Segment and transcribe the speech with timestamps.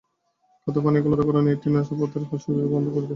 [0.61, 3.09] খাদ্য ও পানীয় গলাধঃকরণের সময় এটি নাসাপথের পশ্চাৎপথ বন্ধ করে দেয়।